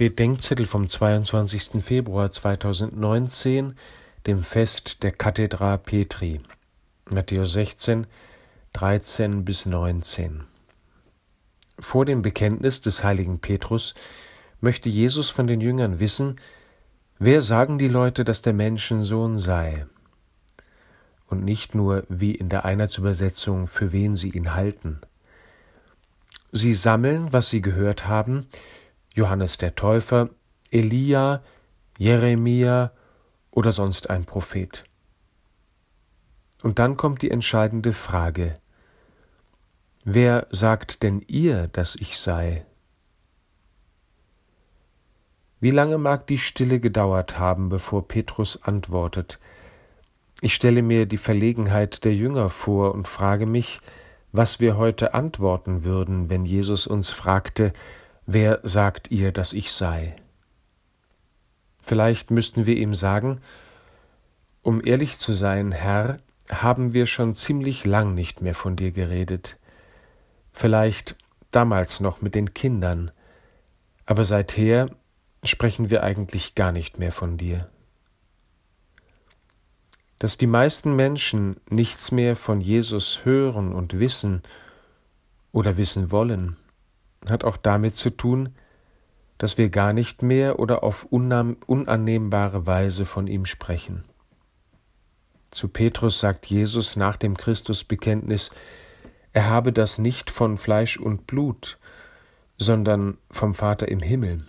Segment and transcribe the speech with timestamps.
[0.00, 1.84] Bedenkzettel vom 22.
[1.84, 3.74] Februar 2019,
[4.26, 6.40] dem Fest der Kathedra Petri.
[7.10, 8.06] Matthäus 16,
[8.72, 10.44] 13 bis 19.
[11.78, 13.92] Vor dem Bekenntnis des heiligen Petrus
[14.62, 16.40] möchte Jesus von den Jüngern wissen,
[17.18, 19.84] wer sagen die Leute, dass der Menschensohn sei?
[21.26, 25.02] Und nicht nur wie in der Einheitsübersetzung, für wen sie ihn halten.
[26.52, 28.46] Sie sammeln, was sie gehört haben,
[29.14, 30.30] Johannes der Täufer,
[30.70, 31.42] Elia,
[31.98, 32.92] Jeremia
[33.50, 34.84] oder sonst ein Prophet.
[36.62, 38.58] Und dann kommt die entscheidende Frage.
[40.04, 42.64] Wer sagt denn ihr, dass ich sei?
[45.60, 49.38] Wie lange mag die Stille gedauert haben, bevor Petrus antwortet?
[50.40, 53.78] Ich stelle mir die Verlegenheit der Jünger vor und frage mich,
[54.32, 57.74] was wir heute antworten würden, wenn Jesus uns fragte,
[58.32, 60.14] Wer sagt ihr, dass ich sei?
[61.82, 63.40] Vielleicht müssten wir ihm sagen,
[64.62, 69.56] um ehrlich zu sein, Herr, haben wir schon ziemlich lang nicht mehr von dir geredet.
[70.52, 71.16] Vielleicht
[71.50, 73.10] damals noch mit den Kindern,
[74.06, 74.90] aber seither
[75.42, 77.68] sprechen wir eigentlich gar nicht mehr von dir.
[80.20, 84.44] Dass die meisten Menschen nichts mehr von Jesus hören und wissen
[85.50, 86.56] oder wissen wollen,
[87.28, 88.50] hat auch damit zu tun,
[89.38, 94.04] dass wir gar nicht mehr oder auf unannehmbare Weise von ihm sprechen.
[95.50, 98.50] Zu Petrus sagt Jesus nach dem Christusbekenntnis,
[99.32, 101.78] er habe das nicht von Fleisch und Blut,
[102.58, 104.44] sondern vom Vater im Himmel.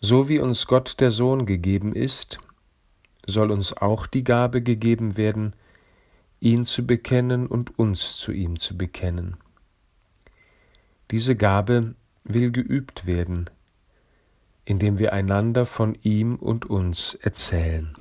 [0.00, 2.38] So wie uns Gott der Sohn gegeben ist,
[3.26, 5.54] soll uns auch die Gabe gegeben werden,
[6.40, 9.38] ihn zu bekennen und uns zu ihm zu bekennen.
[11.14, 13.48] Diese Gabe will geübt werden,
[14.64, 17.94] indem wir einander von ihm und uns erzählen.